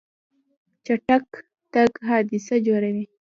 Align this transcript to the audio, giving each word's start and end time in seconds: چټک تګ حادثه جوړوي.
چټک 0.85 1.25
تګ 1.73 1.91
حادثه 2.07 2.55
جوړوي. 2.67 3.05